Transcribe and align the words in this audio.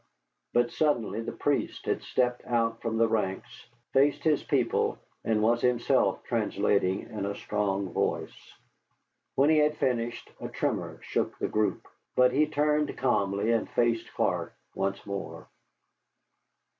But 0.51 0.71
suddenly 0.71 1.21
the 1.21 1.31
priest 1.31 1.85
had 1.85 2.01
stepped 2.01 2.43
out 2.47 2.81
from 2.81 2.97
the 2.97 3.07
ranks, 3.07 3.67
faced 3.93 4.23
his 4.23 4.41
people, 4.43 4.97
and 5.23 5.43
was 5.43 5.61
himself 5.61 6.23
translating 6.23 7.01
in 7.01 7.23
a 7.27 7.35
strong 7.35 7.93
voice. 7.93 8.55
When 9.35 9.51
he 9.51 9.59
had 9.59 9.77
finished 9.77 10.31
a 10.39 10.49
tremor 10.49 11.01
shook 11.03 11.37
the 11.37 11.47
group. 11.47 11.87
But 12.15 12.31
he 12.31 12.47
turned 12.47 12.97
calmly 12.97 13.51
and 13.51 13.69
faced 13.69 14.11
Clark 14.15 14.55
once 14.73 15.05
more. 15.05 15.47